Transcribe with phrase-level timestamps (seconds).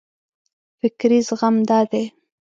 [0.79, 2.03] فکري زغم دا دی.